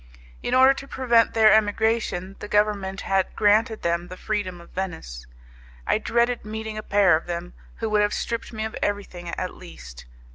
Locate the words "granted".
3.35-3.83